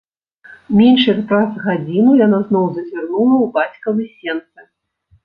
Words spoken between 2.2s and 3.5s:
яна зноў зазірнула ў